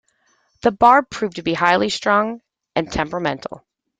The 0.63 0.71
Barb 0.71 1.11
proved 1.11 1.35
to 1.35 1.43
be 1.43 1.53
highly 1.53 1.89
strung 1.89 2.41
and 2.75 2.91
temperamental. 2.91 3.63